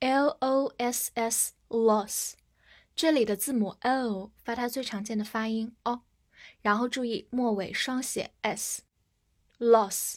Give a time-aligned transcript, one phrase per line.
[0.00, 2.34] L O S S loss，
[2.94, 6.02] 这里的字母 L 发它最常见的发音 o，
[6.60, 8.82] 然后注意末尾双写 s。
[9.58, 10.16] loss，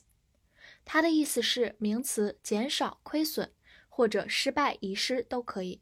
[0.84, 3.54] 它的意思是名词，减少、亏损
[3.88, 5.82] 或者失败、遗失都可以。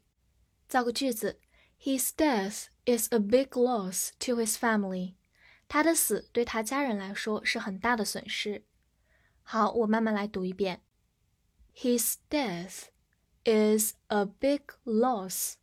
[0.68, 1.40] 造个句子
[1.82, 5.14] ：His death is a big loss to his family。
[5.66, 8.64] 他的死对他家人来说是很大的损失。
[9.42, 10.82] 好，我慢慢来读一遍
[11.74, 12.90] ：His death。
[13.43, 15.55] is a big loss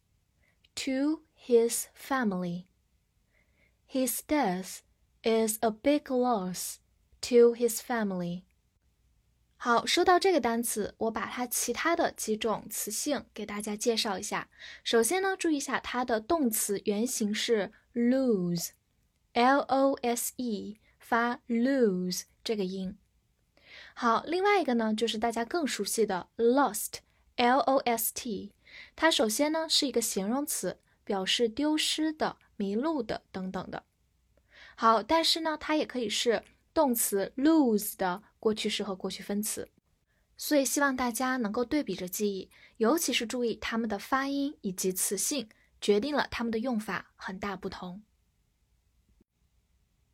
[0.74, 2.66] to his family.
[3.86, 4.82] His death
[5.22, 6.76] is a big loss
[7.22, 8.44] to his family.
[9.56, 14.48] 好，说到这个单词，我把它其他的几种词性给大家介绍一下。
[14.82, 22.96] 首先呢，注意一下它的动词原形是 lose，l o s e 发 lose 这个音。
[23.92, 27.00] 好，另外一个呢，就是大家更熟悉的 lost。
[27.37, 28.51] Lost，
[28.95, 33.83] 它首先呢是一个形容词，表示丢失的、迷路的等等的。
[34.75, 39.69] 好，但是呢，它也可以是动词 lose 的过去式和过去分词。
[40.37, 45.47] 所以希望大家能够对比着记忆，尤其是注意它们的发音以及词性，
[45.79, 48.03] 决定了它们的用法很大不同。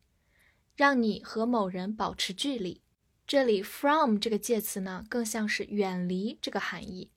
[0.75, 2.81] 让你和某人保持距离。
[3.25, 7.11] 这里 from 这个介词呢，更像是远离这个含义。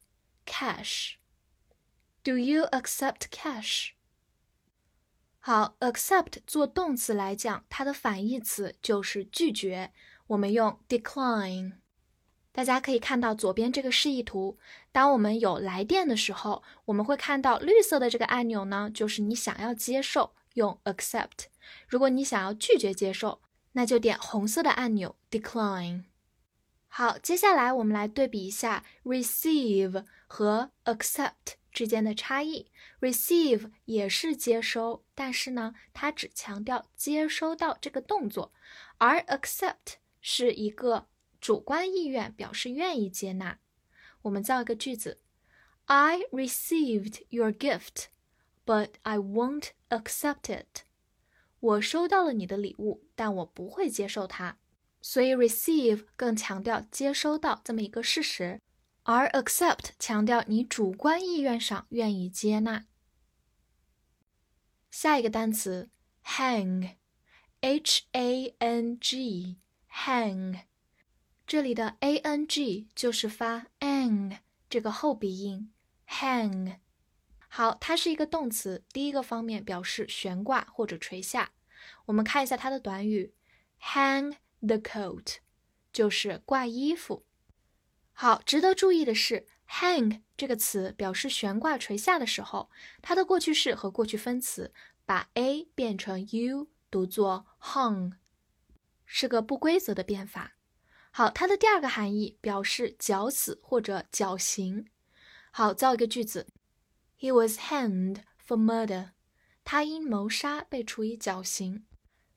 [0.46, 3.90] cash？Do you accept cash？
[5.38, 9.92] 好，accept 做动词来讲，它的反义词就是拒绝。
[10.28, 11.81] 我们用 decline。
[12.54, 14.58] 大家可以看到左边这个示意图，
[14.92, 21.46] 当我们有来电的时候，我们会看到绿色的这个按钮呢，就是你想要接受，用 accept；
[21.88, 23.40] 如果你想要拒绝接受，
[23.72, 26.04] 那就点红色的按钮 decline。
[26.88, 32.66] 好，接下来我们来对比一下 receive 和 accept 之间的差异。
[33.00, 38.52] receive 也是接收，但是呢，它只强调接收到这个动作，
[38.98, 41.06] 而 accept 是一个。
[41.42, 43.58] 主观意愿表示愿意接纳。
[44.22, 45.20] 我们造一个句子
[45.86, 48.04] ：I received your gift,
[48.64, 50.84] but I won't accept it。
[51.58, 54.58] 我收到了你的礼物，但我不会接受它。
[55.00, 58.60] 所以 receive 更强调接收到这么一个事实，
[59.02, 62.84] 而 accept 强调你主观意愿上愿意接纳。
[64.92, 65.90] 下一个单词
[66.24, 70.60] hang，h a n g，hang，
[71.46, 74.38] 这里的 a n g 就是发 ang
[74.70, 75.72] 这个后鼻音
[76.08, 76.78] ，hang。
[77.48, 81.52] 好，它是一个动词，第一个方面表示悬挂或者垂下。
[82.06, 83.34] 我们看一下它的短语
[83.80, 84.36] ，hang。
[84.64, 85.38] The coat
[85.92, 87.26] 就是挂衣服。
[88.12, 92.70] 好，值得注意的是，hang 这个词表示悬挂、垂下的时候，
[93.02, 94.72] 它的过去式和过去分词
[95.04, 98.12] 把 a 变成 u，读作 hung，
[99.04, 100.54] 是个不规则的变法。
[101.14, 104.86] 好，它的第二个含义表示绞死或者绞刑。
[105.50, 106.46] 好，造一个句子
[107.20, 109.10] ：He was hanged for murder。
[109.62, 111.84] 他因谋杀被处以绞刑。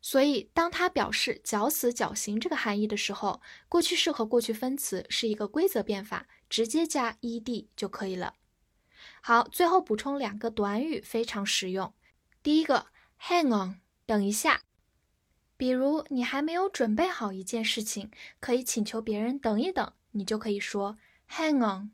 [0.01, 8.35] 所以，当它表示绞死、绞刑这个含义的时候，过去式和过去分词是一个规则变法，直接加 ed 就可以了。
[9.21, 11.91] 好，最后补充两个短语，非常实用。
[12.43, 12.87] 第一个
[13.19, 14.61] ，hang on，等一下。
[15.57, 20.97] 比如你还没有准备好一件事情，可以请求别人等一等，你就可以说
[21.29, 21.91] hang on。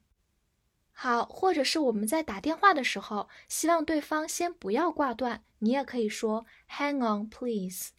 [0.94, 7.92] 好，或者是我们在打电话的时候，希望对方先不要挂断，你也可以说 hang on please。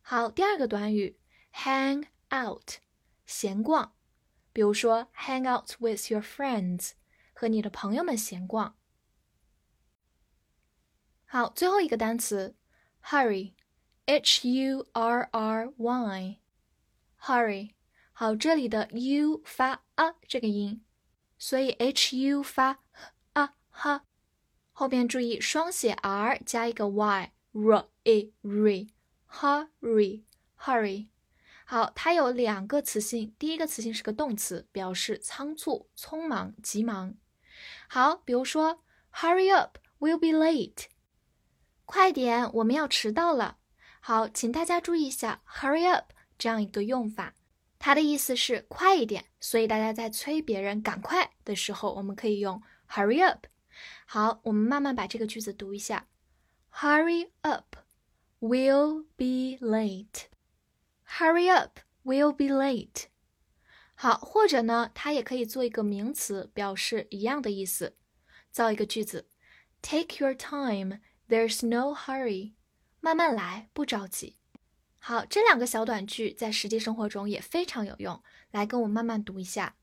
[0.00, 1.18] 好，第二个短语
[1.52, 2.78] ，hang out，
[3.24, 3.92] 闲逛，
[4.52, 6.92] 比如说 hang out with your friends，
[7.32, 8.76] 和你的朋友们闲逛。
[11.24, 12.56] 好，最后一个单词
[13.04, 13.54] Hurry
[14.06, 17.70] H U R R Y，hurry，。
[18.12, 20.84] 好，这里的 u 发啊这个音，
[21.38, 22.80] 所以 h u 发
[23.32, 24.04] 啊哈，
[24.72, 28.86] 后边注意双写 r 加一个 y，r e r。
[29.34, 30.24] Hurry,
[30.58, 31.08] hurry，
[31.64, 33.34] 好，它有两个词性。
[33.38, 37.14] 第一个词性是个动词，表示仓促、匆忙、急忙。
[37.88, 40.84] 好，比如说，Hurry up, we'll be late。
[41.86, 43.56] 快点，我们要迟到了。
[44.04, 47.34] 好，请大家注意一下，Hurry up 这样一个用法，
[47.78, 49.26] 它的意思是快一点。
[49.38, 52.60] 所以大家在催别人赶快的时候，我们可以用
[52.90, 53.46] Hurry up。
[54.06, 56.08] 好，我们慢慢把这个句子读一下
[56.72, 57.76] ，Hurry up。
[58.40, 60.24] Will be late.
[61.06, 63.04] Hurry up, we'll be late.
[63.94, 67.96] 好，或者呢，它也可以做一个名词，表示一样的意思。
[68.50, 69.28] 造一个句子
[69.80, 70.98] ：Take your time,
[71.28, 72.54] there's no hurry.
[73.04, 74.36] 慢慢来，不着急。
[75.00, 78.22] 好，这两个小短句在实际生活中也非常有用。
[78.52, 79.74] 来，跟我慢慢读一下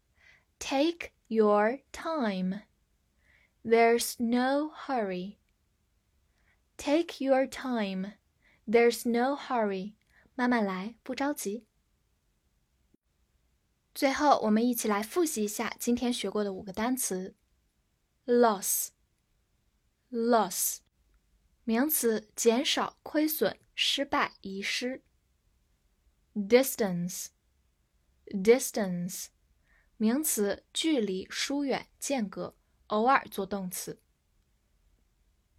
[0.57, 2.61] ：Take your time,
[3.65, 5.35] there's no hurry.
[6.77, 8.13] Take your time.
[8.65, 9.95] There's no hurry，
[10.35, 11.65] 慢慢来，不着急。
[13.93, 17.35] 最后，我们一起来复习一下今天学过的五个单词
[18.25, 18.91] ：loss，loss，
[21.69, 25.03] 名词，减少、亏损、失败、遗失
[26.33, 29.27] ；distance，distance，
[29.95, 32.57] 名词，距离、疏远、间隔，
[32.87, 34.01] 偶尔做动词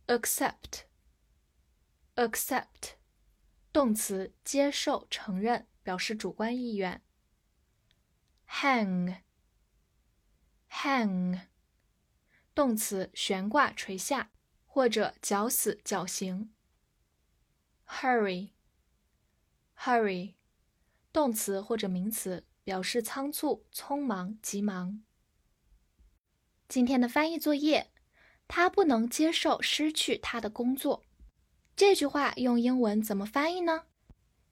[0.09, 2.95] ；accept，accept。
[3.73, 7.05] 动词接受、承认，表示主观意愿。
[8.49, 9.23] hang，hang，
[12.53, 14.32] 动词悬挂、垂下，
[14.72, 16.53] 或者绞死、绞刑。
[17.89, 18.55] hurry，hurry，
[21.12, 25.03] 动词或者名词表示仓促、匆忙、急忙。
[26.69, 27.91] 今天的翻译作业，
[28.46, 31.03] 他不能接受失去他的工作。
[31.74, 33.86] 这句话用英文怎么翻译呢？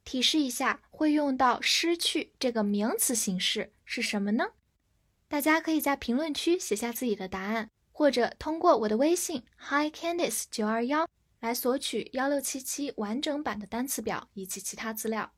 [0.03, 4.55] 提示一下，会用到“失去”这个名词形式是什么呢？
[5.29, 11.09] 大家可以在评论区写下自己的答案，或者通过我的微信 Hi Candice 九二幺
[11.41, 15.33] 来索取幺六七七完整版的单词表以及其他资料。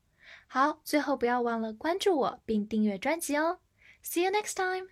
[0.45, 3.57] 好，最后不要忘了关注我并订阅专辑哦。
[4.03, 4.91] See you next time.